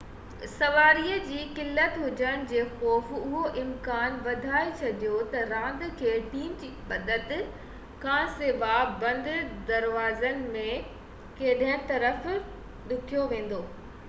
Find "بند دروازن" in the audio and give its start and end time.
9.03-10.41